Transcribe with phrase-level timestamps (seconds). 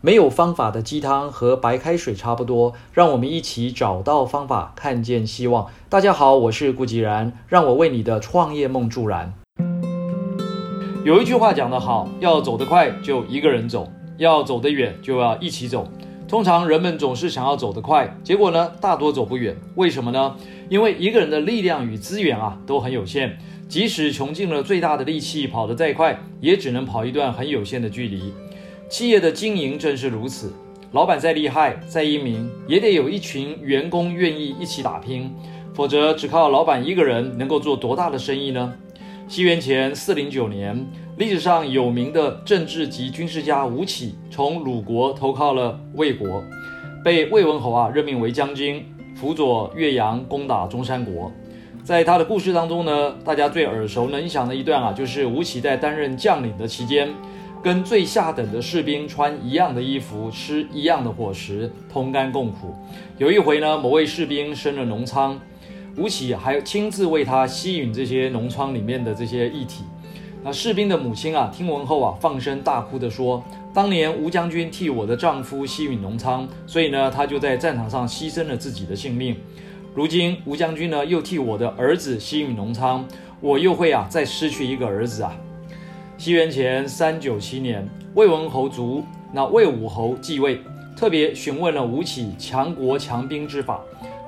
[0.00, 5.66] 没有方法的鸡汤和白开水差不多，让我们一起找到方法，看见希望。
[5.88, 9.34] 大家好，我是顾吉然，让我为你的创业梦助燃。
[11.04, 15.88] 有一句话讲得好，要走得快就一个人走，要走得远就要一起走。
[16.28, 19.56] 通常人们总是想要走得快，结果呢，大多走不远。
[19.74, 20.36] 为什么呢？
[20.68, 23.36] 因为一个人的力量与资源啊都很有限，
[23.68, 28.32] 即使穷尽了最大的力气跑得再快，也只能跑一段很有限的距离。
[28.88, 30.50] 企业的经营正是如此，
[30.92, 35.30] 老板再厉害、再英明，也得有一群员工愿意一起打拼，
[35.74, 38.74] 否则只靠老板一个人能够做多大的生意呢？
[39.28, 40.86] 西元前四零九年，
[41.18, 46.42] 历史上有名的政治及军事家吴起从鲁国投靠了魏国，
[47.04, 48.82] 被魏文侯啊任命为将军，
[49.14, 51.30] 辅佐岳阳攻打中山国。
[51.84, 57.10] 在他的故事当中呢，大家最耳熟能详的一段啊，就是吴起在担任将领的期间。
[57.62, 62.74] 跟最下等的士兵穿一样的衣服，吃一样的伙食，同甘共苦。
[63.18, 65.38] 有一回呢，某位士兵生了脓疮，
[65.96, 69.82] 吴起还亲自为他吸吮这些脓疮里面的这些液体。
[70.44, 73.42] 那士兵的母亲啊，听闻后啊，放声大哭地说
[73.74, 79.36] ：“当年吴将军替我的丈夫吸吮脓疮，所以呢，他就在战场上牺牲了自己的性命。
[79.94, 83.04] 如今吴将军呢，又替我的儿子吸吮脓疮，
[83.40, 85.36] 我又会啊，再失去一个儿子啊。”
[86.18, 90.60] 西元前三九七年，魏文侯卒，那魏武侯继位，
[90.96, 93.80] 特别询问了吴起强国强兵之法。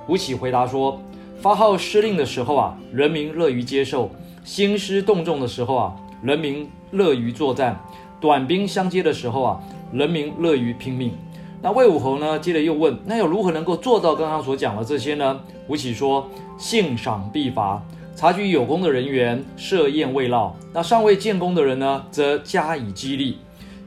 [0.07, 1.01] 吴起回答说：
[1.41, 4.09] 发号施令的时候啊，人民乐于接受；
[4.45, 7.75] 兴师动众的时候啊，人民乐于作战；
[8.21, 9.61] 短兵相接的时候啊，
[9.93, 11.13] 人民乐于拼命。
[11.61, 15.41] 那魏武侯呢，接着又问：那要如何能够做到刚刚所讲的这些呢？
[15.67, 17.83] 吴起说：信赏必罚。
[18.21, 23.39] 察举有功的人员设宴慰劳，那尚未建功的人呢，则加以激励。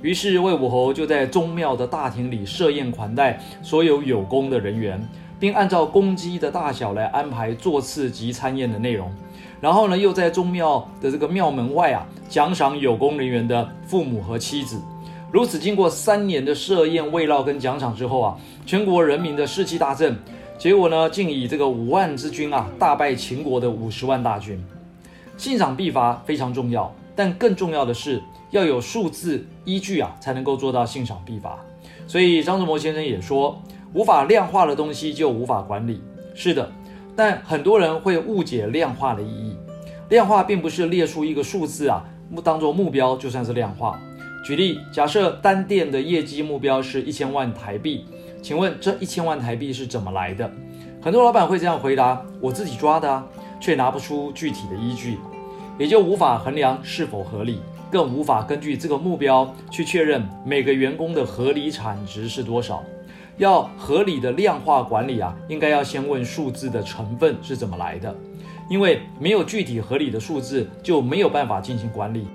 [0.01, 4.99] 于是魏武侯就在宗庙的大厅里设宴款待所有有功的人员，
[5.39, 9.13] 并按照功绩的大小来安排座次及参宴的内容。
[9.61, 14.81] 然后呢，又在宗庙的这个庙门外啊，奖赏有功人员的父母和妻子。
[15.31, 18.35] 如此经过三年的设宴慰劳跟奖赏之后啊，
[18.65, 20.17] 全国人民的士气大振。
[20.57, 24.63] 结果呢，竟以这个五万之军啊，大败秦国的五十万大军。
[25.35, 28.21] 信赏必罚非常重要，但更重要的是
[28.51, 31.59] 要有数字依据啊，才能够做到信赏必罚。
[32.07, 33.61] 所以张忠谋先生也说，
[33.93, 36.01] 无法量化的东西就无法管理。
[36.33, 36.71] 是的，
[37.15, 39.57] 但很多人会误解量化的意义。
[40.09, 42.05] 量化并不是列出一个数字啊，
[42.43, 43.99] 当做目标就算是量化。
[44.45, 48.05] 举例，假设单店的业绩目标是一千万台币。
[48.43, 50.51] 请问这一千万台币是怎么来的？
[51.01, 53.25] 很多老板会这样回答：我自己抓的啊，
[53.57, 55.17] 却拿不出具体的依据，
[55.79, 62.83] 也就无法衡量是否合理，更无法根据这个目标去确认每个员工的合理产值是多少。
[63.37, 68.13] 要合理的量化管理啊，应该要先问数字的成分是怎么来的，
[68.69, 72.27] 因为没有具体合理的数字，就没有办法进行管理。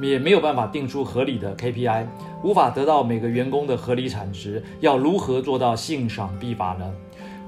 [0.00, 2.06] 也没有办法定出合理的 KPI，
[2.42, 4.62] 无法得到每个员工的合理产值。
[4.80, 6.90] 要如何做到信赏必罚呢？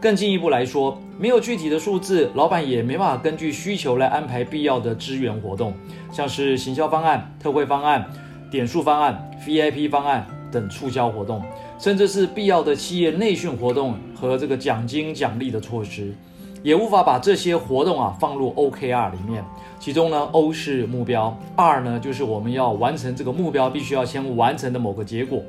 [0.00, 5.72] 更进一步来说，没有具体的数字，老板也没办法根据需求来安排必要的支援活动，
[6.12, 8.06] 像是行销方案、特惠方案、
[8.50, 11.42] 点数方案、VIP 方案等促销活动，
[11.78, 16.14] 甚至是必要的企业内训活动和这个奖金奖励的措施。
[16.64, 19.44] 也无法把这些活动啊放入 OKR 里面，
[19.78, 25.42] 其中呢 O 是目标，R 呢就是我们要完成这个目标必须要先完成的某个结果。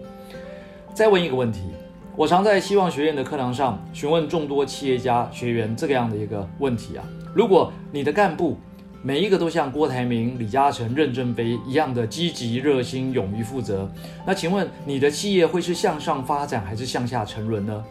[0.93, 1.61] 再问一个问题，
[2.17, 8.57] 我常在希望学院的课堂上询问众多企业家学员这个样的一个问题啊：如果你的干部
[9.01, 13.89] 每一个都像郭台铭、李嘉诚、任正非一样的积极、热心、勇于负责，
[14.27, 17.81] 那请问你的企业会是向上发展还是向下沉沦呢？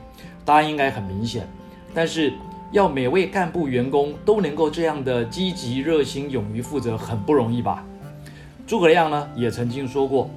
[0.45, 1.49] 答案应该很明显，
[1.95, 2.31] 但是。
[2.75, 7.87] 要每位干部员工都能够这样的积极、热心、勇于负责，很不容易吧？
[8.67, 10.29] 诸葛亮呢也曾经说过，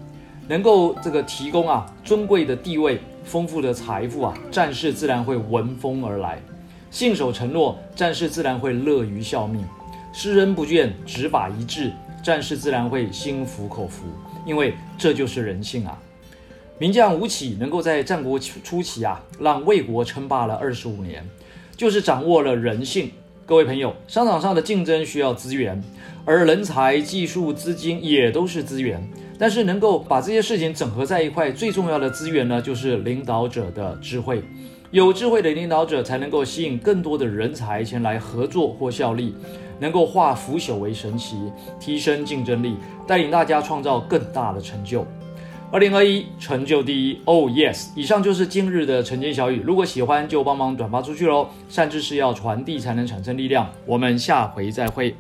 [0.48, 6.38] 能够这个提供啊尊贵的地位、丰富的财富啊，战士自然会闻风而来；
[6.92, 9.64] 信守承诺，战士自然会乐于效命；
[10.14, 11.92] 施恩不倦，执法一致，
[12.22, 14.04] 战士自然会心服口服。
[14.46, 15.98] 因为这就是人性啊！
[16.78, 21.28] 名将吴起能够在战国初期啊，让魏国称霸了二十五年。
[21.78, 23.12] 就是掌握了人性。
[23.46, 25.82] 各位朋友，商场上的竞争需要资源，
[26.26, 29.00] 而人才、技术、资金也都是资源。
[29.38, 34.44] 但是能够把这些事情整合在一块，最重要的资源呢，就是领导者的智慧。
[34.90, 39.36] 有智慧的领导者才能够吸引更多的人才前来合作或效力，
[39.80, 41.38] 能够化腐朽为神奇，
[41.80, 42.76] 提升竞争力，
[43.06, 45.06] 带领大家创造更大的成就。
[45.70, 47.90] 二零二一成就第一，Oh yes！
[47.94, 51.50] 以上就是今日的晨间小语，如果喜欢就帮忙转发出去喽。
[51.68, 53.70] 善知识要传递才能产生力量。
[53.86, 55.14] 我们下回再会。